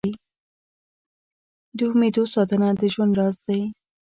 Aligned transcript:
د 1.77 1.79
امېدو 1.91 2.23
ساتنه 2.33 2.69
د 2.79 2.81
ژوند 2.93 3.13
راز 3.19 3.37
دی. 3.47 3.61